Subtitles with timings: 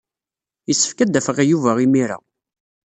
[0.67, 2.17] Yessefk ad d-afeɣ Yuba imir-a.